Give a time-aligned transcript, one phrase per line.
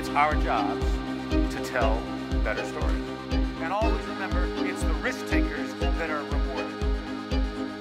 [0.00, 0.82] It's our jobs
[1.30, 2.02] to tell
[2.42, 3.04] better stories.
[3.60, 6.80] And always remember, it's the risk takers that are rewarded.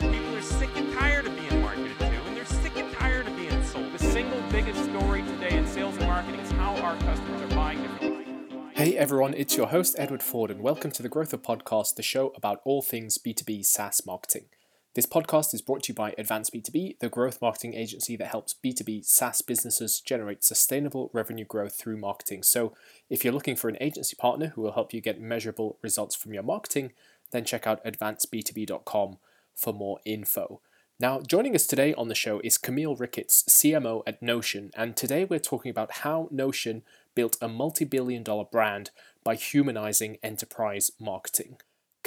[0.01, 3.37] People are sick and tired of being marketed to, and they're sick and tired of
[3.37, 3.93] being sold.
[3.93, 7.81] The single biggest story today in sales and marketing is how our customers are buying
[7.83, 8.25] differently.
[8.73, 12.03] Hey everyone, it's your host Edward Ford, and welcome to the Growth Hub Podcast, the
[12.03, 14.47] show about all things B2B SaaS marketing.
[14.95, 18.55] This podcast is brought to you by Advance B2B, the growth marketing agency that helps
[18.55, 22.41] B2B SaaS businesses generate sustainable revenue growth through marketing.
[22.41, 22.73] So,
[23.07, 26.33] if you're looking for an agency partner who will help you get measurable results from
[26.33, 26.93] your marketing,
[27.29, 29.17] then check out advanceb2b.com
[29.53, 30.59] for more info.
[30.99, 35.23] Now, joining us today on the show is Camille Ricketts, CMO at Notion, and today
[35.23, 36.81] we're talking about how Notion
[37.13, 38.89] built a multi billion dollar brand
[39.23, 41.57] by humanizing enterprise marketing.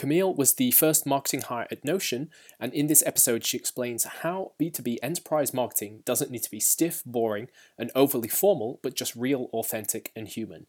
[0.03, 4.51] Camille was the first marketing hire at Notion, and in this episode, she explains how
[4.61, 7.47] B2B enterprise marketing doesn't need to be stiff, boring,
[7.79, 10.67] and overly formal, but just real, authentic, and human.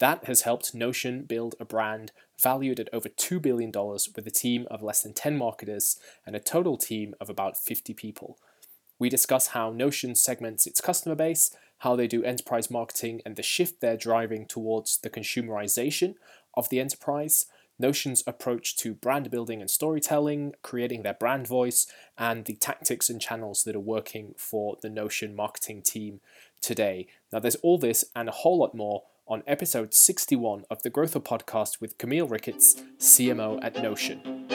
[0.00, 4.66] That has helped Notion build a brand valued at over $2 billion with a team
[4.70, 8.36] of less than 10 marketers and a total team of about 50 people.
[8.98, 13.42] We discuss how Notion segments its customer base, how they do enterprise marketing, and the
[13.42, 16.16] shift they're driving towards the consumerization
[16.52, 22.44] of the enterprise Notion's approach to brand building and storytelling, creating their brand voice, and
[22.44, 26.20] the tactics and channels that are working for the Notion marketing team
[26.62, 27.08] today.
[27.32, 31.14] Now, there's all this and a whole lot more on episode 61 of the Growth
[31.14, 34.46] Hub Podcast with Camille Ricketts, CMO at Notion.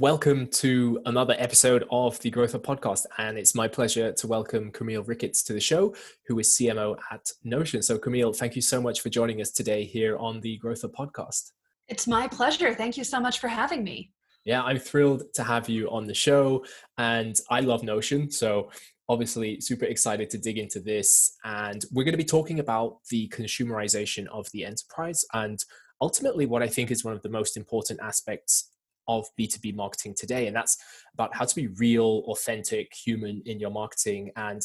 [0.00, 4.72] Welcome to another episode of the Growth Hub Podcast, and it's my pleasure to welcome
[4.72, 5.94] Camille Ricketts to the show,
[6.26, 7.82] who is CMO at Notion.
[7.82, 10.92] So, Camille, thank you so much for joining us today here on the Growth Hub
[10.92, 11.52] Podcast.
[11.88, 12.74] It's my pleasure.
[12.74, 14.12] Thank you so much for having me.
[14.44, 16.64] Yeah, I'm thrilled to have you on the show.
[16.96, 18.30] And I love Notion.
[18.30, 18.70] So,
[19.08, 21.36] obviously, super excited to dig into this.
[21.44, 25.58] And we're going to be talking about the consumerization of the enterprise and
[26.00, 28.70] ultimately what I think is one of the most important aspects
[29.08, 30.46] of B2B marketing today.
[30.46, 30.76] And that's
[31.14, 34.30] about how to be real, authentic, human in your marketing.
[34.36, 34.60] And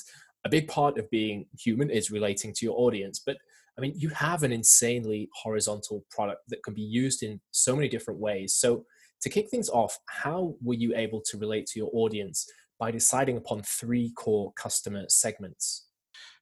[0.46, 3.20] a big part of being human is relating to your audience.
[3.26, 3.38] But
[3.78, 7.88] I mean, you have an insanely horizontal product that can be used in so many
[7.88, 8.54] different ways.
[8.54, 8.86] So,
[9.22, 12.46] to kick things off, how were you able to relate to your audience
[12.78, 15.88] by deciding upon three core customer segments?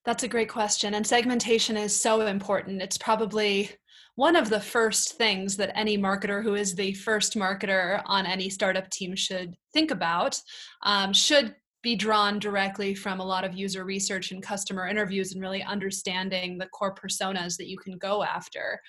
[0.03, 0.96] That's a great question.
[0.96, 2.81] And segmentation is so important.
[2.81, 3.70] It's probably
[4.16, 8.50] one of the first things that any marketer who is the first marketer on any
[8.50, 10.40] startup team should think about,
[10.84, 15.42] um, should be drawn directly from a lot of user research and customer interviews and
[15.42, 18.80] really understanding the core personas that you can go after.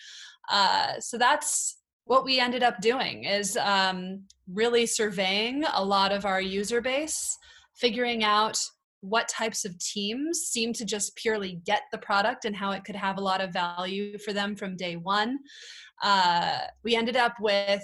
[0.50, 6.26] Uh, so that's what we ended up doing is um, really surveying a lot of
[6.26, 7.38] our user base
[7.76, 8.58] figuring out
[9.00, 12.94] what types of teams seem to just purely get the product and how it could
[12.94, 15.38] have a lot of value for them from day one.
[16.02, 17.82] Uh, we ended up with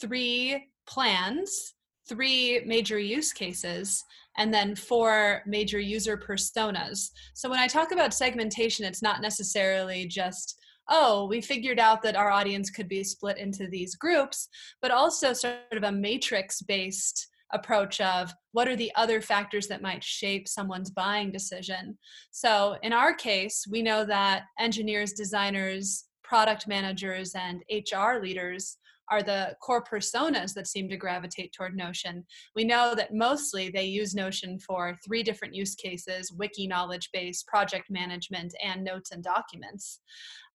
[0.00, 1.74] three plans
[2.10, 4.02] three major use cases
[4.40, 7.10] and then four major user personas.
[7.34, 10.56] So when I talk about segmentation, it's not necessarily just
[10.92, 14.48] oh, we figured out that our audience could be split into these groups,
[14.82, 19.82] but also sort of a matrix based approach of what are the other factors that
[19.82, 21.96] might shape someone's buying decision.
[22.32, 28.76] So in our case, we know that engineers, designers, product managers, and HR leaders
[29.10, 32.24] are the core personas that seem to gravitate toward Notion.
[32.54, 37.42] We know that mostly they use Notion for three different use cases wiki knowledge base,
[37.42, 40.02] project management, and notes and documents.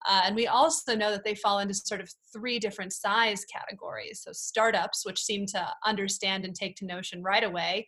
[0.07, 4.21] Uh, and we also know that they fall into sort of three different size categories.
[4.23, 7.85] So, startups, which seem to understand and take to Notion right away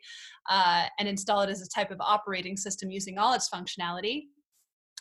[0.50, 4.24] uh, and install it as a type of operating system using all its functionality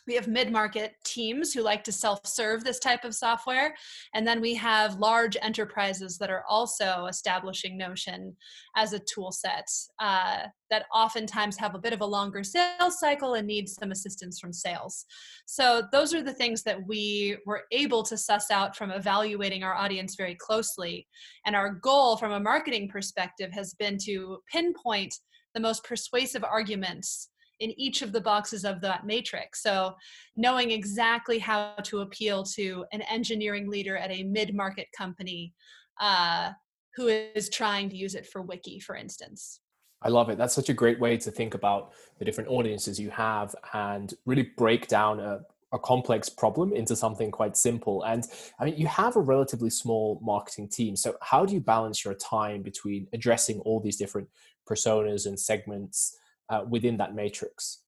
[0.06, 3.74] we have mid-market teams who like to self-serve this type of software.
[4.14, 8.36] And then we have large enterprises that are also establishing notion
[8.76, 9.68] as a tool set
[9.98, 14.38] uh, that oftentimes have a bit of a longer sales cycle and need some assistance
[14.38, 15.06] from sales.
[15.46, 19.74] So those are the things that we were able to suss out from evaluating our
[19.74, 21.06] audience very closely.
[21.44, 25.14] And our goal from a marketing perspective has been to pinpoint
[25.54, 27.30] the most persuasive arguments
[27.60, 29.62] in each of the boxes of that matrix.
[29.62, 29.94] So,
[30.36, 35.54] knowing exactly how to appeal to an engineering leader at a mid market company
[36.00, 36.50] uh,
[36.94, 39.60] who is trying to use it for Wiki, for instance.
[40.02, 40.38] I love it.
[40.38, 44.50] That's such a great way to think about the different audiences you have and really
[44.56, 45.40] break down a,
[45.72, 48.02] a complex problem into something quite simple.
[48.02, 48.24] And
[48.58, 50.96] I mean, you have a relatively small marketing team.
[50.96, 54.28] So, how do you balance your time between addressing all these different
[54.68, 56.16] personas and segments?
[56.48, 57.82] Uh, within that matrix?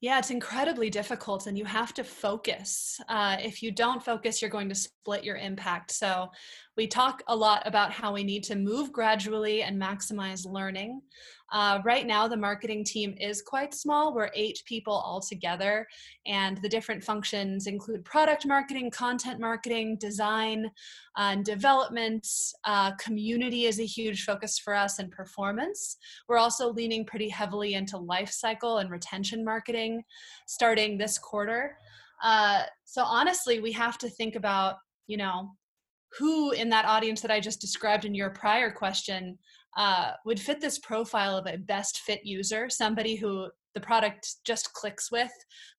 [0.00, 3.00] Yeah, it's incredibly difficult, and you have to focus.
[3.08, 5.90] Uh, if you don't focus, you're going to split your impact.
[5.90, 6.28] So,
[6.76, 11.02] we talk a lot about how we need to move gradually and maximize learning.
[11.50, 14.14] Uh, right now, the marketing team is quite small.
[14.14, 15.86] We're eight people all together,
[16.26, 20.66] and the different functions include product marketing, content marketing, design,
[21.16, 22.26] uh, and development.
[22.64, 25.96] Uh, community is a huge focus for us, and performance.
[26.28, 30.02] We're also leaning pretty heavily into life cycle and retention marketing
[30.46, 31.76] starting this quarter.
[32.22, 35.52] Uh, so, honestly, we have to think about, you know,
[36.18, 39.38] who in that audience that I just described in your prior question
[39.76, 44.72] uh, would fit this profile of a best fit user, somebody who the product just
[44.72, 45.30] clicks with,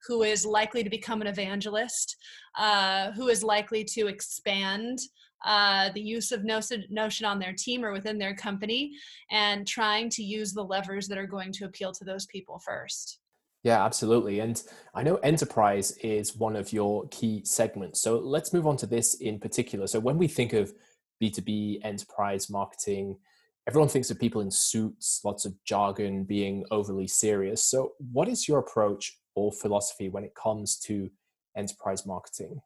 [0.08, 2.16] who is likely to become an evangelist,
[2.58, 5.00] uh, who is likely to expand
[5.46, 8.92] uh, the use of Notion on their team or within their company,
[9.32, 13.20] and trying to use the levers that are going to appeal to those people first.
[13.64, 14.40] Yeah, absolutely.
[14.40, 14.62] And
[14.96, 18.02] I know enterprise is one of your key segments.
[18.02, 19.88] So let's move on to this in particular.
[19.88, 20.74] So when we think of
[21.22, 23.18] B2B enterprise marketing,
[23.68, 27.64] everyone thinks of people in suits, lots of jargon, being overly serious.
[27.64, 31.10] So, what is your approach or philosophy when it comes to
[31.56, 32.62] enterprise marketing?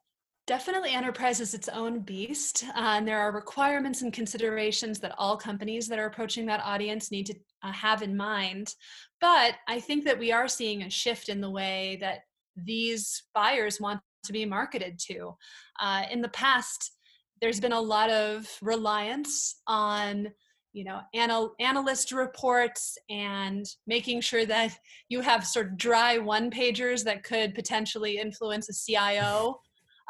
[0.46, 5.38] Definitely, enterprise is its own beast, uh, and there are requirements and considerations that all
[5.38, 8.74] companies that are approaching that audience need to uh, have in mind.
[9.22, 12.20] But I think that we are seeing a shift in the way that
[12.56, 15.34] these buyers want to be marketed to.
[15.80, 16.92] Uh, in the past,
[17.40, 20.28] there's been a lot of reliance on
[20.74, 24.76] you know anal- analyst reports and making sure that
[25.08, 29.58] you have sort of dry one pagers that could potentially influence a cio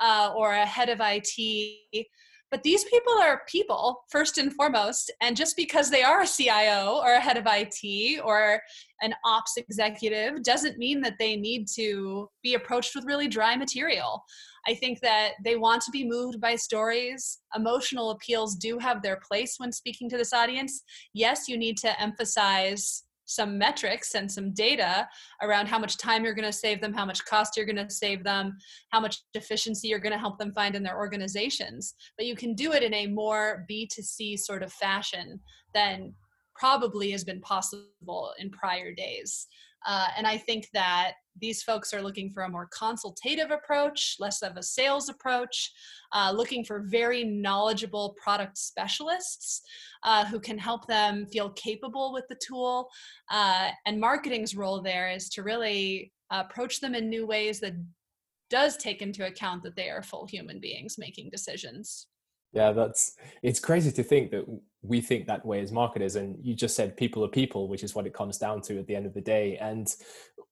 [0.00, 2.06] uh, or a head of it
[2.50, 7.00] but these people are people first and foremost and just because they are a cio
[7.04, 8.60] or a head of it or
[9.02, 14.24] an ops executive doesn't mean that they need to be approached with really dry material
[14.66, 17.40] I think that they want to be moved by stories.
[17.54, 20.82] Emotional appeals do have their place when speaking to this audience.
[21.12, 25.08] Yes, you need to emphasize some metrics and some data
[25.42, 27.90] around how much time you're going to save them, how much cost you're going to
[27.90, 28.56] save them,
[28.90, 31.94] how much efficiency you're going to help them find in their organizations.
[32.16, 35.40] But you can do it in a more B2C sort of fashion
[35.74, 36.14] than
[36.54, 39.46] probably has been possible in prior days.
[39.86, 44.42] Uh, and I think that these folks are looking for a more consultative approach, less
[44.42, 45.72] of a sales approach,
[46.12, 49.62] uh, looking for very knowledgeable product specialists
[50.04, 52.88] uh, who can help them feel capable with the tool.
[53.30, 57.74] Uh, and marketing's role there is to really approach them in new ways that
[58.50, 62.06] does take into account that they are full human beings making decisions.
[62.52, 64.44] Yeah, that's it's crazy to think that
[64.84, 66.16] we think that way as marketers.
[66.16, 68.86] And you just said people are people, which is what it comes down to at
[68.86, 69.56] the end of the day.
[69.56, 69.92] And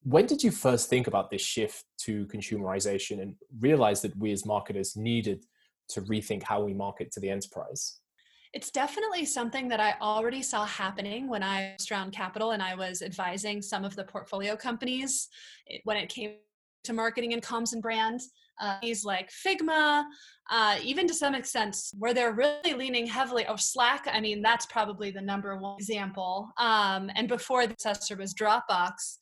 [0.02, 4.46] when did you first think about this shift to consumerization and realize that we as
[4.46, 5.44] marketers needed
[5.90, 7.98] to rethink how we market to the enterprise?
[8.54, 12.74] It's definitely something that I already saw happening when I was around capital and I
[12.74, 15.28] was advising some of the portfolio companies
[15.84, 16.36] when it came
[16.84, 18.30] to marketing and comms and brands
[18.60, 20.04] uh, these like Figma,
[20.50, 23.46] uh, even to some extent where they're really leaning heavily.
[23.48, 26.50] Oh, Slack, I mean, that's probably the number one example.
[26.58, 29.18] Um, and before the successor was Dropbox,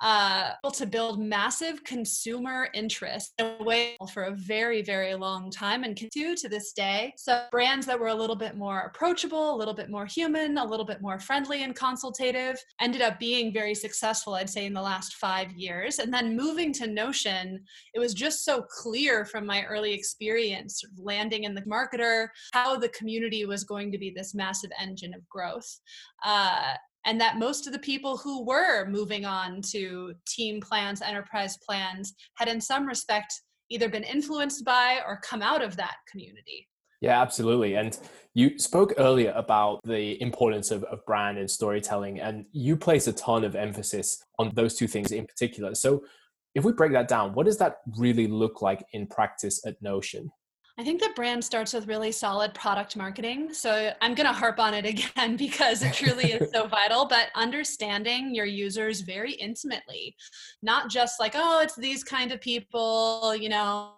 [0.00, 5.84] uh, to build massive consumer interest in a way for a very, very long time
[5.84, 7.14] and continue to this day.
[7.16, 10.64] So brands that were a little bit more approachable, a little bit more human, a
[10.64, 14.82] little bit more friendly and consultative ended up being very successful, I'd say, in the
[14.82, 15.98] last five years.
[15.98, 17.62] And then moving to Notion,
[17.94, 22.28] it was just so clear from my early experience sort of landing in the marketer
[22.52, 25.80] how the community was going to be this massive engine of growth.
[26.24, 26.74] Uh,
[27.06, 32.14] and that most of the people who were moving on to team plans, enterprise plans,
[32.34, 33.32] had in some respect
[33.70, 36.68] either been influenced by or come out of that community.
[37.00, 37.76] Yeah, absolutely.
[37.76, 37.98] And
[38.34, 43.12] you spoke earlier about the importance of, of brand and storytelling, and you place a
[43.12, 45.74] ton of emphasis on those two things in particular.
[45.74, 46.04] So,
[46.54, 50.30] if we break that down, what does that really look like in practice at Notion?
[50.78, 53.54] I think the brand starts with really solid product marketing.
[53.54, 54.38] So I'm going to mm-hmm.
[54.38, 59.32] harp on it again because it truly is so vital, but understanding your users very
[59.32, 60.16] intimately,
[60.62, 63.94] not just like, oh, it's these kind of people, you know,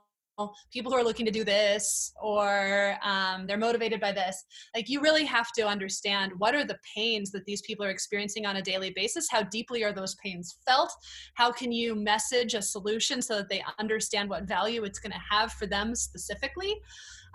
[0.72, 4.44] people who are looking to do this or um, they're motivated by this.
[4.74, 8.46] Like you really have to understand what are the pains that these people are experiencing
[8.46, 9.28] on a daily basis.
[9.30, 10.92] How deeply are those pains felt?
[11.34, 15.20] How can you message a solution so that they understand what value it's going to
[15.30, 16.74] have for them specifically?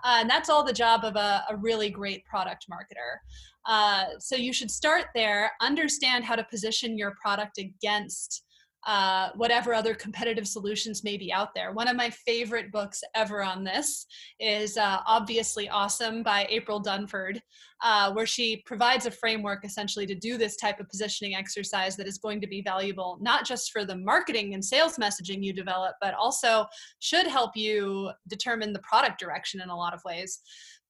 [0.04, 3.20] Uh, and that's all the job of a, a really great product marketer.
[3.66, 5.52] Uh, so you should start there.
[5.62, 8.44] Understand how to position your product against
[8.86, 11.72] uh, whatever other competitive solutions may be out there.
[11.72, 14.06] One of my favorite books ever on this
[14.40, 17.40] is uh, Obviously Awesome by April Dunford,
[17.84, 22.08] uh, where she provides a framework essentially to do this type of positioning exercise that
[22.08, 25.96] is going to be valuable not just for the marketing and sales messaging you develop,
[26.02, 26.66] but also
[27.00, 30.40] should help you determine the product direction in a lot of ways.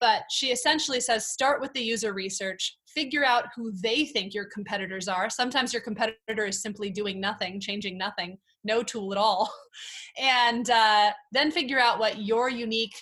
[0.04, 4.44] But she essentially says start with the user research, figure out who they think your
[4.44, 5.30] competitors are.
[5.30, 9.50] Sometimes your competitor is simply doing nothing, changing nothing, no tool at all.
[10.22, 12.94] And uh, then figure out what your unique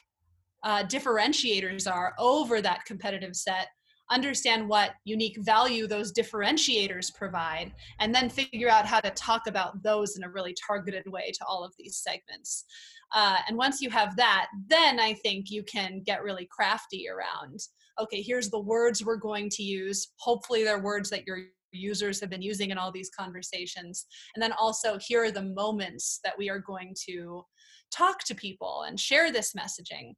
[0.63, 3.67] uh, differentiators are over that competitive set
[4.11, 9.81] understand what unique value those differentiators provide, and then figure out how to talk about
[9.81, 12.65] those in a really targeted way to all of these segments.
[13.13, 17.59] Uh, and once you have that, then I think you can get really crafty around
[17.99, 20.09] okay, here's the words we're going to use.
[20.17, 21.39] Hopefully, they're words that your
[21.71, 24.05] users have been using in all these conversations.
[24.35, 27.43] And then also, here are the moments that we are going to
[27.91, 30.13] talk to people and share this messaging.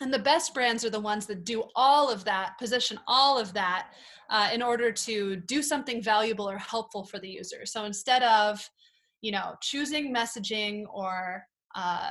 [0.00, 3.52] And the best brands are the ones that do all of that, position all of
[3.54, 3.88] that
[4.28, 7.64] uh, in order to do something valuable or helpful for the user.
[7.64, 8.68] So instead of,
[9.22, 12.10] you know, choosing messaging or uh,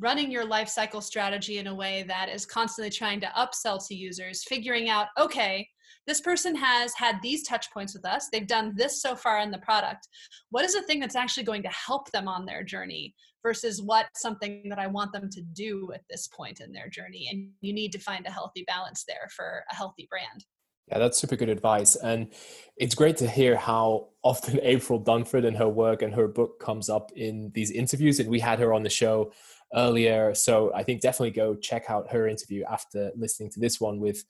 [0.00, 3.94] running your life cycle strategy in a way that is constantly trying to upsell to
[3.94, 5.68] users, figuring out, okay,
[6.06, 8.28] this person has had these touch points with us.
[8.30, 10.08] They've done this so far in the product.
[10.50, 14.06] What is the thing that's actually going to help them on their journey versus what
[14.14, 17.28] something that I want them to do at this point in their journey?
[17.30, 20.44] And you need to find a healthy balance there for a healthy brand.
[20.88, 21.96] Yeah, that's super good advice.
[21.96, 22.32] And
[22.76, 26.88] it's great to hear how often April Dunford and her work and her book comes
[26.88, 28.20] up in these interviews.
[28.20, 29.32] And we had her on the show
[29.74, 30.34] earlier.
[30.34, 34.24] So I think definitely go check out her interview after listening to this one with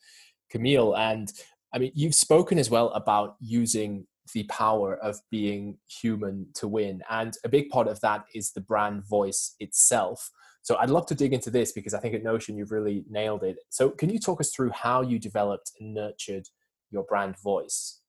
[0.50, 0.96] Camille.
[0.96, 1.32] And
[1.72, 7.02] I mean, you've spoken as well about using the power of being human to win.
[7.10, 10.30] And a big part of that is the brand voice itself.
[10.62, 13.42] So I'd love to dig into this because I think at Notion you've really nailed
[13.42, 13.56] it.
[13.70, 16.46] So can you talk us through how you developed and nurtured
[16.90, 18.00] your brand voice?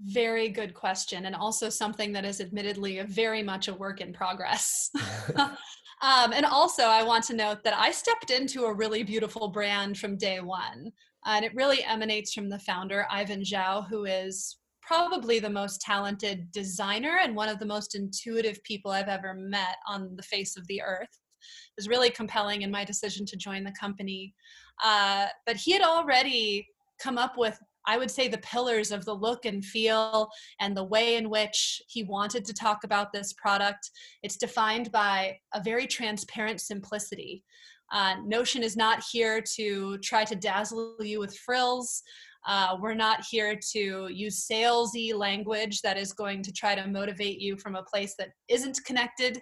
[0.00, 4.12] Very good question, and also something that is admittedly a very much a work in
[4.12, 4.90] progress.
[5.38, 9.96] um, and also, I want to note that I stepped into a really beautiful brand
[9.96, 10.90] from day one.
[11.26, 14.56] And it really emanates from the founder, Ivan Zhao, who is
[14.86, 19.76] probably the most talented designer and one of the most intuitive people I've ever met
[19.88, 21.08] on the face of the earth.
[21.10, 24.34] It was really compelling in my decision to join the company.
[24.82, 26.66] Uh, but he had already
[26.98, 30.84] come up with I would say the pillars of the look and feel and the
[30.84, 33.90] way in which he wanted to talk about this product.
[34.22, 37.44] It's defined by a very transparent simplicity.
[37.92, 42.02] Uh, Notion is not here to try to dazzle you with frills.
[42.46, 47.40] Uh, we're not here to use salesy language that is going to try to motivate
[47.40, 49.40] you from a place that isn't connected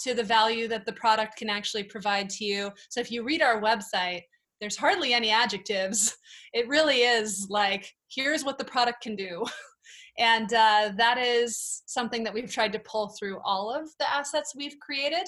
[0.00, 2.70] to the value that the product can actually provide to you.
[2.90, 4.22] So if you read our website,
[4.60, 6.16] there's hardly any adjectives.
[6.54, 9.42] It really is like, here's what the product can do.
[10.18, 14.52] and uh, that is something that we've tried to pull through all of the assets
[14.54, 15.26] we've created.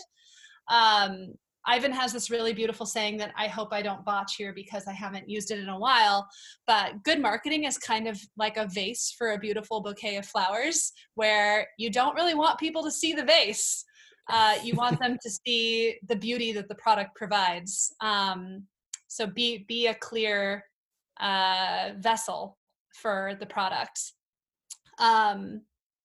[0.71, 1.33] Um,
[1.67, 4.93] Ivan has this really beautiful saying that I hope I don't botch here because I
[4.93, 6.29] haven't used it in a while.
[6.67, 10.93] But good marketing is kind of like a vase for a beautiful bouquet of flowers,
[11.15, 13.85] where you don't really want people to see the vase.
[14.31, 17.93] Uh, you want them to see the beauty that the product provides.
[18.01, 18.65] Um,
[19.09, 20.65] so be be a clear
[21.21, 22.59] uh, vessel
[22.95, 24.01] for the product.
[24.99, 25.63] Um,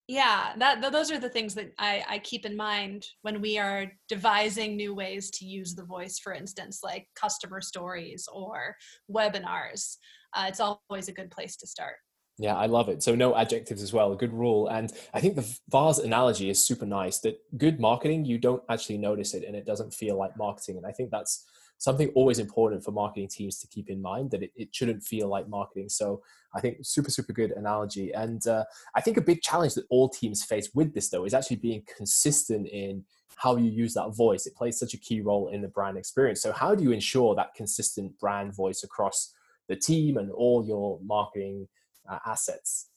[0.09, 3.91] yeah that those are the things that I, I keep in mind when we are
[4.07, 8.75] devising new ways to use the voice for instance like customer stories or
[9.09, 9.97] webinars
[10.33, 11.95] uh, it's always a good place to start
[12.41, 13.03] yeah, I love it.
[13.03, 14.69] So no adjectives as well, a good rule.
[14.69, 17.19] And I think the vase analogy is super nice.
[17.19, 20.77] That good marketing, you don't actually notice it, and it doesn't feel like marketing.
[20.77, 21.45] And I think that's
[21.79, 25.27] something always important for marketing teams to keep in mind that it, it shouldn't feel
[25.27, 25.89] like marketing.
[25.89, 26.21] So
[26.53, 28.11] I think super, super good analogy.
[28.11, 31.33] And uh, I think a big challenge that all teams face with this, though, is
[31.33, 33.05] actually being consistent in
[33.37, 34.45] how you use that voice.
[34.45, 36.41] It plays such a key role in the brand experience.
[36.41, 39.33] So, how do you ensure that consistent brand voice across
[39.69, 41.69] the team and all your marketing
[42.09, 42.88] uh, assets?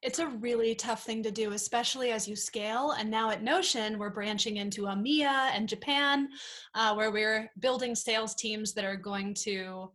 [0.00, 2.92] It's a really tough thing to do, especially as you scale.
[2.92, 6.28] And now at Notion, we're branching into EMEA and Japan,
[6.74, 9.90] uh, where we're building sales teams that are going to,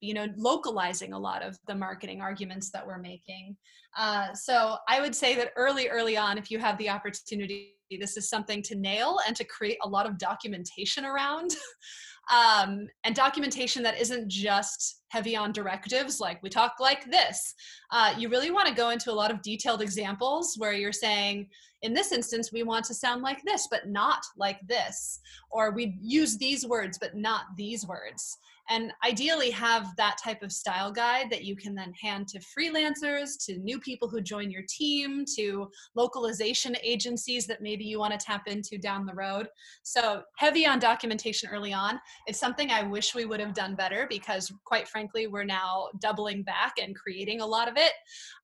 [0.00, 3.56] you know, localizing a lot of the marketing arguments that we're making.
[3.96, 8.18] Uh, so I would say that early, early on, if you have the opportunity, this
[8.18, 11.56] is something to nail and to create a lot of documentation around.
[12.32, 17.54] um, and documentation that isn't just heavy on directives like we talk like this.
[17.90, 21.48] Uh, you really want to go into a lot of detailed examples where you're saying
[21.82, 25.20] in this instance we want to sound like this but not like this
[25.50, 28.38] or we use these words but not these words
[28.68, 33.42] and ideally have that type of style guide that you can then hand to freelancers
[33.46, 38.24] to new people who join your team to localization agencies that maybe you want to
[38.24, 39.48] tap into down the road.
[39.82, 41.98] So heavy on documentation early on.
[42.26, 46.42] It's something i wish we would have done better because quite frankly we're now doubling
[46.42, 47.92] back and creating a lot of it.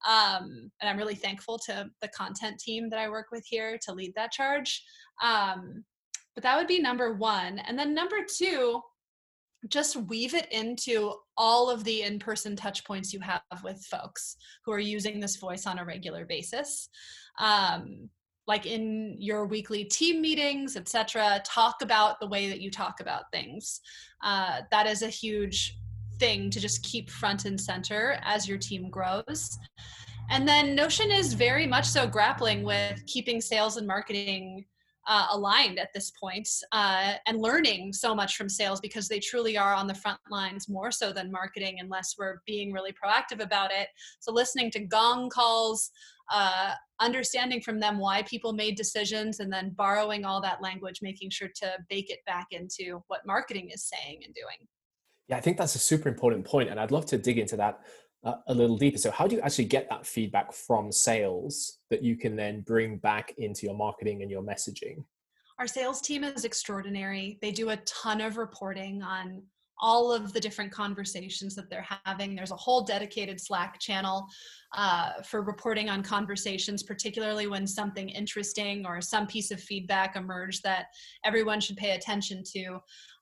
[0.09, 3.93] Um, and i'm really thankful to the content team that i work with here to
[3.93, 4.83] lead that charge.
[5.23, 5.85] Um,
[6.35, 7.59] but that would be number one.
[7.61, 8.81] And then number two
[9.69, 14.73] just weave it into all of the in-person touch points you have with folks who
[14.73, 16.89] are using this voice on a regular basis.
[17.39, 18.09] Um,
[18.47, 23.25] like in your weekly team meetings etc talk about the way that you talk about
[23.33, 23.81] things.
[24.23, 25.79] Uh, that is a huge
[26.19, 29.59] thing to just keep front and center as your team grows.
[30.31, 34.65] And then notion is very much so grappling with keeping sales and marketing
[35.07, 39.57] uh, aligned at this point, uh, and learning so much from sales because they truly
[39.57, 43.71] are on the front lines more so than marketing unless we're being really proactive about
[43.71, 43.89] it.
[44.21, 45.91] So listening to Gong calls
[46.33, 51.31] uh, understanding from them why people made decisions and then borrowing all that language making
[51.31, 54.69] sure to bake it back into what marketing is saying and doing.
[55.29, 57.81] Yeah i think that's a super important point and i'd love to dig into that
[58.25, 58.99] a little deeper.
[58.99, 62.97] So, how do you actually get that feedback from sales that you can then bring
[62.99, 65.05] back into your marketing and your messaging?
[65.59, 67.39] Our sales team is extraordinary.
[67.41, 69.43] They do a ton of reporting on
[69.81, 72.35] all of the different conversations that they're having.
[72.35, 74.27] There's a whole dedicated Slack channel
[74.77, 80.63] uh, for reporting on conversations, particularly when something interesting or some piece of feedback emerged
[80.63, 80.87] that
[81.25, 82.79] everyone should pay attention to.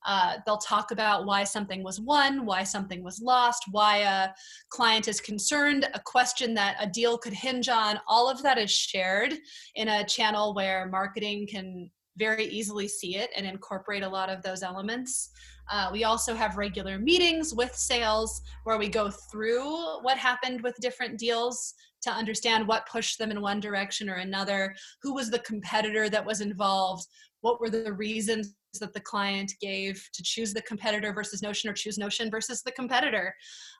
[0.06, 4.30] Uh, they'll talk about why something was won, why something was lost, why a
[4.70, 7.98] client is concerned, a question that a deal could hinge on.
[8.06, 9.34] All of that is shared
[9.74, 14.42] in a channel where marketing can very easily see it and incorporate a lot of
[14.42, 15.30] those elements.
[15.70, 20.76] Uh, we also have regular meetings with sales where we go through what happened with
[20.80, 25.38] different deals to understand what pushed them in one direction or another, who was the
[25.40, 27.06] competitor that was involved,
[27.40, 31.72] what were the reasons that the client gave to choose the competitor versus Notion or
[31.72, 33.34] choose Notion versus the competitor,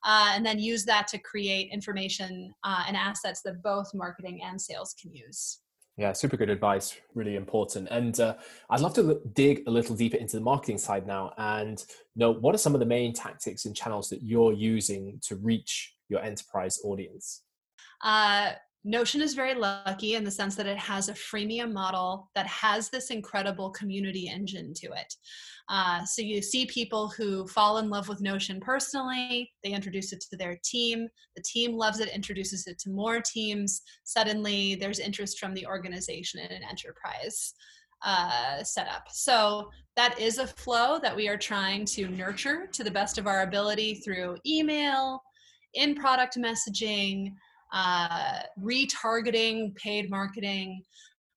[0.05, 4.61] uh, and then use that to create information uh, and assets that both marketing and
[4.61, 5.61] sales can use.
[5.99, 6.97] Yeah, super good advice.
[7.15, 7.89] Really important.
[7.91, 8.37] And uh,
[8.71, 11.85] I'd love to dig a little deeper into the marketing side now and
[12.17, 15.95] know what are some of the main tactics and channels that you're using to reach
[16.09, 17.43] your enterprise audience?
[18.03, 18.53] Uh,
[18.85, 22.91] Notion is very lucky in the sense that it has a freemium model that has
[22.91, 25.15] this incredible community engine to it.
[25.69, 30.21] Uh, so you see people who fall in love with Notion personally, they introduce it
[30.29, 33.83] to their team, the team loves it, introduces it to more teams.
[34.03, 37.55] Suddenly, there's interest from the organization in an enterprise
[38.05, 39.05] uh, setup.
[39.11, 43.29] So that is a flow that we are trying to nurture to the best of
[43.29, 45.23] our ability through email,
[45.75, 47.33] in product messaging
[47.73, 50.83] uh, retargeting, paid marketing,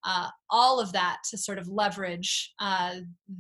[0.06, 2.96] uh, all of that to sort of leverage uh,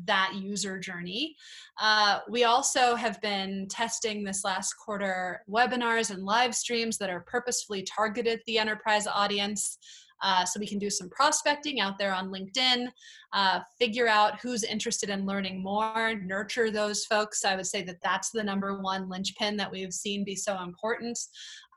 [0.05, 1.35] that user journey.
[1.79, 7.21] Uh, we also have been testing this last quarter webinars and live streams that are
[7.21, 9.77] purposefully targeted the enterprise audience.
[10.23, 12.87] Uh, so we can do some prospecting out there on LinkedIn,
[13.33, 17.43] uh, figure out who's interested in learning more, nurture those folks.
[17.43, 21.19] I would say that that's the number one linchpin that we've seen be so important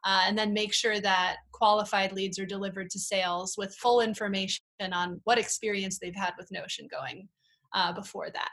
[0.05, 4.61] uh, and then make sure that qualified leads are delivered to sales with full information
[4.93, 7.29] on what experience they've had with Notion going
[7.75, 8.53] uh, before that.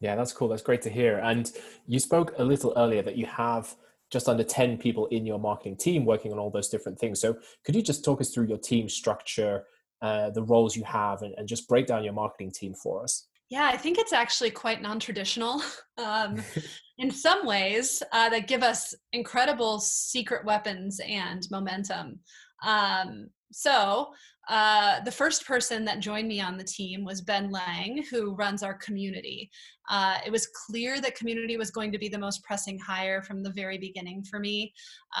[0.00, 0.48] Yeah, that's cool.
[0.48, 1.18] That's great to hear.
[1.18, 1.50] And
[1.86, 3.74] you spoke a little earlier that you have
[4.10, 7.20] just under 10 people in your marketing team working on all those different things.
[7.20, 9.64] So could you just talk us through your team structure,
[10.02, 13.26] uh, the roles you have, and, and just break down your marketing team for us?
[13.50, 15.62] Yeah, I think it's actually quite non traditional
[15.98, 16.42] um,
[16.98, 22.20] in some ways uh, that give us incredible secret weapons and momentum.
[22.64, 24.08] Um, so,
[24.48, 28.62] uh, the first person that joined me on the team was Ben Lang, who runs
[28.62, 29.50] our community.
[29.88, 33.42] Uh, it was clear that community was going to be the most pressing hire from
[33.42, 34.72] the very beginning for me.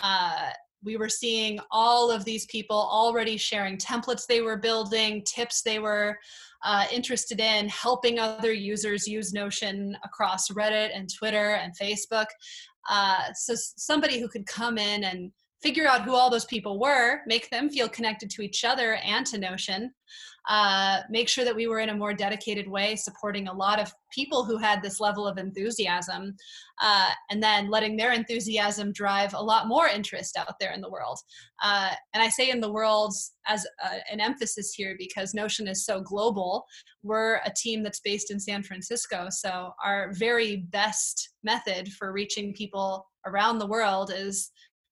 [0.02, 0.50] Uh,
[0.84, 5.78] we were seeing all of these people already sharing templates they were building, tips they
[5.78, 6.18] were
[6.64, 12.26] uh, interested in, helping other users use Notion across Reddit and Twitter and Facebook.
[12.88, 15.30] Uh, so somebody who could come in and
[15.64, 19.24] figure out who all those people were, make them feel connected to each other and
[19.24, 19.90] to Notion,
[20.46, 23.90] uh, make sure that we were in a more dedicated way supporting a lot of
[24.12, 26.36] people who had this level of enthusiasm,
[26.82, 30.90] uh, and then letting their enthusiasm drive a lot more interest out there in the
[30.90, 31.18] world.
[31.62, 33.14] Uh, and I say in the world
[33.46, 36.66] as a, an emphasis here because Notion is so global.
[37.02, 42.52] We're a team that's based in San Francisco, so our very best method for reaching
[42.52, 44.50] people around the world is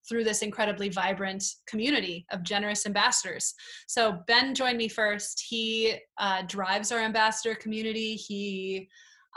[0.08, 3.54] through this incredibly vibrant community of generous ambassadors.
[3.86, 5.44] So Ben joined me first.
[5.48, 8.14] He uh, drives our ambassador community.
[8.14, 8.88] He,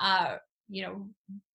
[0.02, 0.36] uh,
[0.68, 1.08] you know,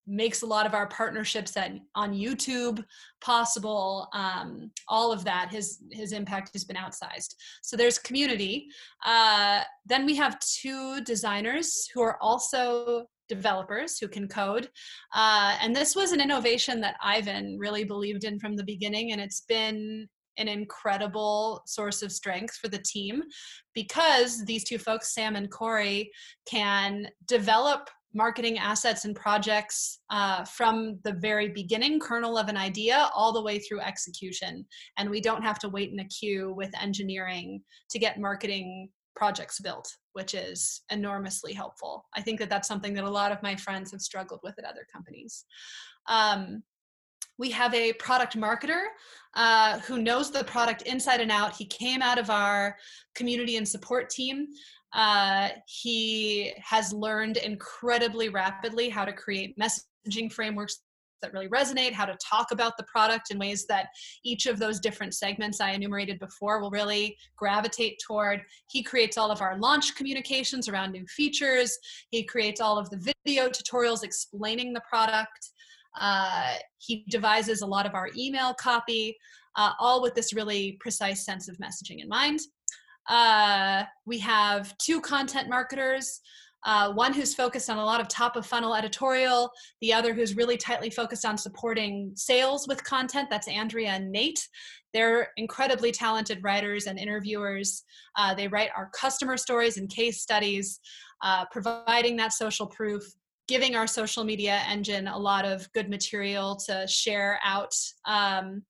[0.06, 2.84] makes a lot of our partnerships at, on YouTube
[3.20, 4.08] possible.
[4.12, 7.34] Um, all of that, his his impact has been outsized.
[7.62, 8.66] So there's community.
[9.04, 14.68] Uh, then we have two designers who are also developers who can code.
[15.14, 19.20] Uh, and this was an innovation that Ivan really believed in from the beginning, and
[19.20, 23.22] it's been an incredible source of strength for the team
[23.74, 26.10] because these two folks, Sam and Corey,
[26.46, 33.08] can develop marketing assets and projects uh, from the very beginning kernel of an idea
[33.14, 34.66] all the way through execution
[34.98, 39.60] and we don't have to wait in a queue with engineering to get marketing projects
[39.60, 42.06] built, which is enormously helpful.
[42.14, 44.64] I think that that's something that a lot of my friends have struggled with at
[44.64, 45.44] other companies.
[46.08, 46.62] Um,
[47.38, 48.84] we have a product marketer
[49.34, 51.56] uh, who knows the product inside and out.
[51.56, 52.76] He came out of our
[53.14, 54.48] community and support team.
[54.92, 60.80] Uh, he has learned incredibly rapidly how to create messaging frameworks
[61.22, 63.86] that really resonate, how to talk about the product in ways that
[64.24, 68.42] each of those different segments I enumerated before will really gravitate toward.
[68.68, 71.76] He creates all of our launch communications around new features.
[72.10, 75.50] He creates all of the video tutorials explaining the product.
[75.98, 79.16] Uh, he devises a lot of our email copy,
[79.56, 82.40] uh, all with this really precise sense of messaging in mind.
[83.08, 86.20] Uh, we have two content marketers
[86.64, 90.36] uh, one who's focused on a lot of top of funnel editorial, the other who's
[90.36, 93.28] really tightly focused on supporting sales with content.
[93.30, 94.46] That's Andrea and Nate.
[94.92, 97.84] They're incredibly talented writers and interviewers.
[98.16, 100.80] Uh, they write our customer stories and case studies,
[101.22, 103.02] uh, providing that social proof,
[103.46, 107.74] giving our social media engine a lot of good material to share out.
[108.04, 108.62] Um,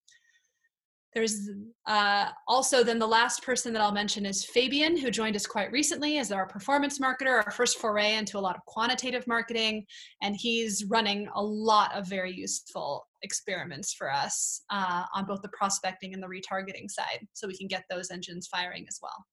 [1.14, 1.48] there's
[1.86, 5.72] uh, also then the last person that I'll mention is Fabian, who joined us quite
[5.72, 9.84] recently as our performance marketer, our first foray into a lot of quantitative marketing.
[10.22, 15.48] And he's running a lot of very useful experiments for us uh, on both the
[15.48, 17.26] prospecting and the retargeting side.
[17.32, 19.24] So we can get those engines firing as well.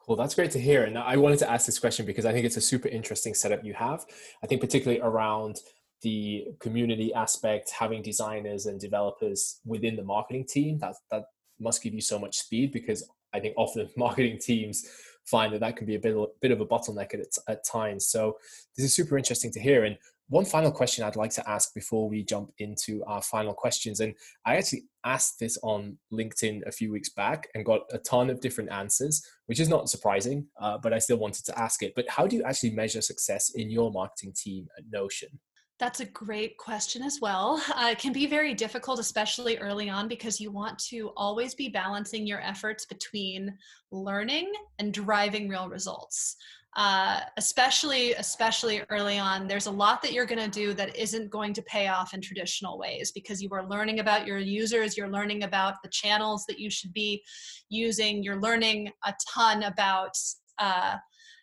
[0.00, 0.84] Cool, that's great to hear.
[0.84, 3.64] And I wanted to ask this question because I think it's a super interesting setup
[3.64, 4.04] you have.
[4.42, 5.60] I think, particularly around
[6.02, 11.24] the community aspect, having designers and developers within the marketing team, that that
[11.58, 14.88] must give you so much speed because I think often marketing teams
[15.26, 18.06] find that that can be a bit of, bit of a bottleneck at, at times.
[18.06, 18.38] So
[18.76, 19.84] this is super interesting to hear.
[19.84, 19.96] And
[20.28, 24.00] one final question I'd like to ask before we jump into our final questions.
[24.00, 24.14] And
[24.46, 28.40] I actually asked this on LinkedIn a few weeks back and got a ton of
[28.40, 31.94] different answers, which is not surprising, uh, but I still wanted to ask it.
[31.96, 35.30] But how do you actually measure success in your marketing team at Notion?
[35.80, 37.60] That's a great question as well.
[37.80, 41.70] Uh, it can be very difficult, especially early on, because you want to always be
[41.70, 43.56] balancing your efforts between
[43.90, 46.36] learning and driving real results.
[46.76, 51.28] Uh, especially especially early on there's a lot that you're going to do that isn't
[51.28, 55.10] going to pay off in traditional ways because you are learning about your users you're
[55.10, 57.20] learning about the channels that you should be
[57.70, 60.16] using you're learning a ton about
[60.60, 60.94] uh,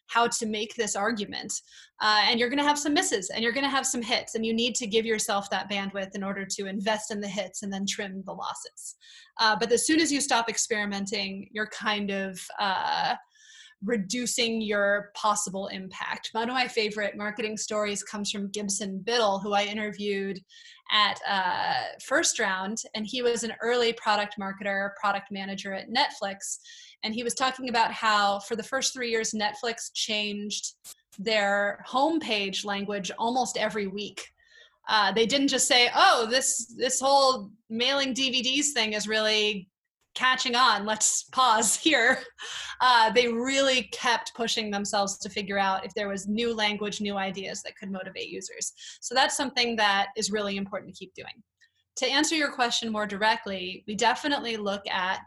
[0.08, 1.54] how to make this argument.
[2.02, 4.36] Uh, and you're going to have some misses and you're going to have some hits,
[4.36, 7.64] and you need to give yourself that bandwidth in order to invest in the hits
[7.64, 8.96] and then trim the losses.
[9.40, 13.16] Uh, but as soon as you stop experimenting, you're kind of uh,
[13.84, 16.30] reducing your possible impact.
[16.32, 20.40] One of my favorite marketing stories comes from Gibson Biddle, who I interviewed
[20.92, 26.58] at uh, First Round, and he was an early product marketer, product manager at Netflix
[27.04, 30.74] and he was talking about how for the first three years netflix changed
[31.20, 34.26] their homepage language almost every week
[34.90, 39.70] uh, they didn't just say oh this this whole mailing dvds thing is really
[40.18, 42.20] catching on let's pause here
[42.82, 47.18] uh, they really kept pushing themselves to figure out if there was new language new
[47.18, 51.44] ideas that could motivate users so that's something that is really important to keep doing
[51.96, 55.20] to answer your question more directly we definitely look at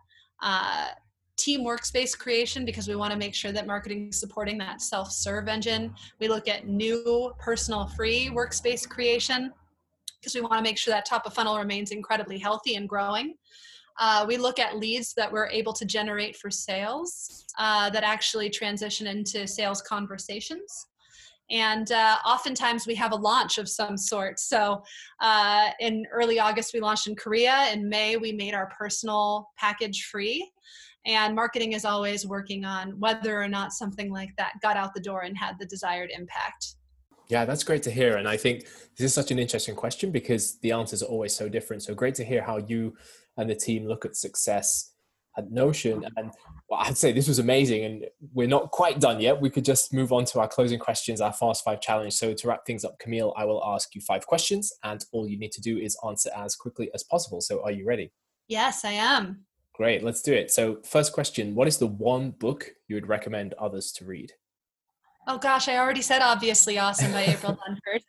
[0.42, 0.88] uh,
[1.36, 5.48] team workspace creation because we want to make sure that marketing is supporting that self-serve
[5.48, 5.94] engine.
[6.18, 9.50] We look at new personal free workspace creation
[10.20, 13.36] because we want to make sure that top of funnel remains incredibly healthy and growing.
[14.00, 18.48] Uh, we look at leads that we're able to generate for sales uh, that actually
[18.48, 20.86] transition into sales conversations.
[21.50, 24.38] And uh, oftentimes we have a launch of some sort.
[24.38, 24.82] So
[25.20, 27.68] uh, in early August, we launched in Korea.
[27.72, 30.50] In May, we made our personal package free.
[31.06, 35.00] And marketing is always working on whether or not something like that got out the
[35.00, 36.76] door and had the desired impact.
[37.30, 38.16] Yeah, that's great to hear.
[38.16, 38.64] And I think
[38.96, 41.82] this is such an interesting question because the answers are always so different.
[41.82, 42.96] So great to hear how you
[43.36, 44.92] and the team look at success
[45.38, 46.04] at Notion.
[46.16, 46.32] And
[46.68, 47.84] well, I'd say this was amazing.
[47.84, 49.40] And we're not quite done yet.
[49.40, 52.14] We could just move on to our closing questions, our Fast Five challenge.
[52.14, 55.38] So to wrap things up, Camille, I will ask you five questions, and all you
[55.38, 57.40] need to do is answer as quickly as possible.
[57.40, 58.10] So are you ready?
[58.48, 59.44] Yes, I am.
[59.74, 60.50] Great, let's do it.
[60.50, 64.32] So, first question What is the one book you would recommend others to read?
[65.26, 67.58] Oh gosh, I already said obviously awesome by April
[67.90, 68.00] Dunford.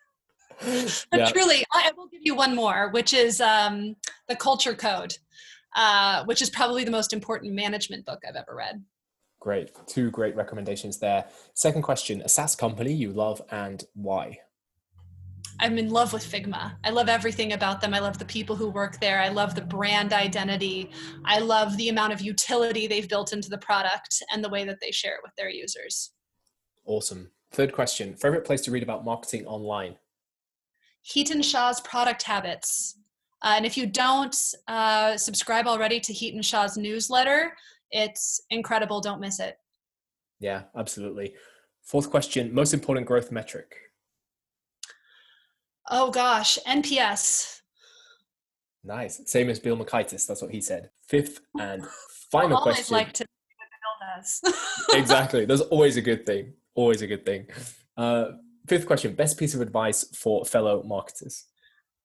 [1.11, 1.29] but yeah.
[1.31, 3.95] truly, I will give you one more, which is um,
[4.27, 5.13] The Culture Code,
[5.75, 8.83] uh, which is probably the most important management book I've ever read.
[9.39, 9.71] Great.
[9.87, 11.25] Two great recommendations there.
[11.55, 14.37] Second question A SaaS company you love and why?
[15.59, 16.73] I'm in love with Figma.
[16.83, 17.93] I love everything about them.
[17.93, 19.19] I love the people who work there.
[19.19, 20.89] I love the brand identity.
[21.25, 24.79] I love the amount of utility they've built into the product and the way that
[24.81, 26.11] they share it with their users.
[26.85, 27.31] Awesome.
[27.51, 29.95] Third question favorite place to read about marketing online?
[31.05, 32.97] Hiten Shah's Product Habits.
[33.41, 34.35] Uh, and if you don't
[34.67, 37.53] uh, subscribe already to Hiten Shah's newsletter,
[37.89, 39.01] it's incredible.
[39.01, 39.57] Don't miss it.
[40.39, 41.33] Yeah, absolutely.
[41.83, 43.75] Fourth question most important growth metric?
[45.89, 47.61] Oh gosh, NPS.
[48.83, 49.21] Nice.
[49.25, 50.25] Same as Bill Macaitis.
[50.25, 50.89] That's what he said.
[51.07, 51.85] Fifth and
[52.31, 52.95] final always question.
[52.95, 54.41] like to Bill does.
[54.93, 55.45] exactly.
[55.45, 56.53] That's always a good thing.
[56.75, 57.47] Always a good thing.
[57.97, 58.31] Uh,
[58.67, 59.13] fifth question.
[59.13, 61.45] Best piece of advice for fellow marketers.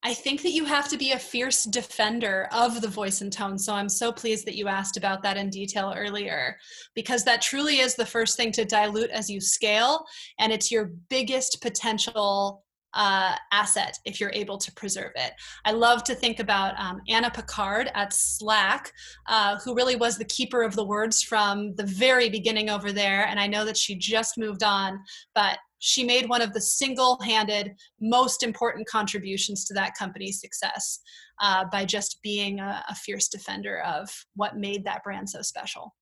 [0.03, 3.59] I think that you have to be a fierce defender of the voice and tone.
[3.59, 6.59] So I'm so pleased that you asked about that in detail earlier,
[6.95, 10.05] because that truly is the first thing to dilute as you scale.
[10.39, 12.65] And it's your biggest potential
[12.97, 15.33] uh, asset if you're able to preserve it.
[15.65, 18.93] I love to think about um, Anna Pickard at Slack,
[19.27, 23.27] uh, who really was the keeper of the words from the very beginning over there.
[23.27, 25.01] And I know that she just moved on,
[25.35, 31.01] but she made one of the single handed most important contributions to that company's success
[31.43, 35.95] uh, by just being a, a fierce defender of what made that brand so special.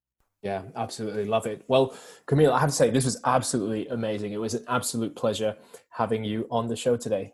[0.45, 1.65] Yeah, absolutely love it.
[1.69, 4.35] Well, Camille, I have to say this was absolutely amazing.
[4.35, 5.57] It was an absolute pleasure
[5.89, 7.33] having you on the show today.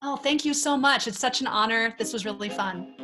[0.00, 1.06] Oh, thank you so much.
[1.06, 1.94] It's such an honor.
[1.98, 2.94] This was really fun.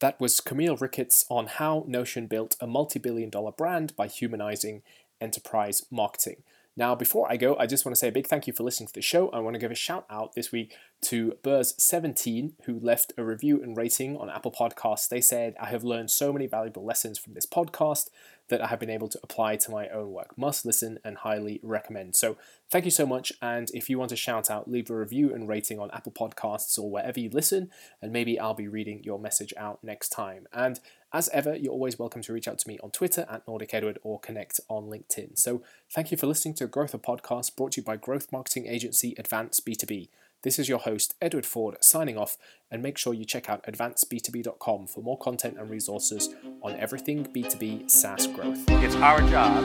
[0.00, 4.82] That was Camille Ricketts on how Notion built a multi billion dollar brand by humanizing
[5.18, 6.42] enterprise marketing.
[6.76, 8.88] Now, before I go, I just want to say a big thank you for listening
[8.88, 9.28] to the show.
[9.28, 13.62] I want to give a shout out this week to Burrs17, who left a review
[13.62, 15.08] and rating on Apple Podcasts.
[15.08, 18.10] They said, I have learned so many valuable lessons from this podcast
[18.48, 20.36] that I have been able to apply to my own work.
[20.36, 22.16] Must listen and highly recommend.
[22.16, 22.36] So,
[22.70, 23.32] thank you so much.
[23.40, 26.76] And if you want to shout out, leave a review and rating on Apple Podcasts
[26.78, 27.70] or wherever you listen,
[28.02, 30.46] and maybe I'll be reading your message out next time.
[30.52, 30.80] And
[31.14, 34.00] as ever, you're always welcome to reach out to me on Twitter at Nordic Edward
[34.02, 35.38] or connect on LinkedIn.
[35.38, 38.66] So thank you for listening to Growth Hub Podcast brought to you by growth marketing
[38.66, 40.08] agency Advance B2B.
[40.42, 42.36] This is your host, Edward Ford, signing off,
[42.68, 46.30] and make sure you check out advanceb2b.com for more content and resources
[46.62, 48.64] on everything B2B SaaS growth.
[48.68, 49.64] It's our job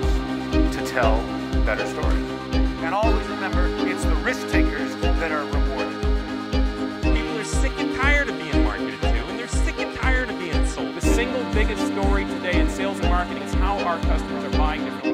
[0.53, 1.17] to tell
[1.65, 2.29] better stories.
[2.83, 5.58] And always remember, it's the risk takers that are
[13.19, 13.43] marketing.
[13.43, 15.08] It's how our customers are buying different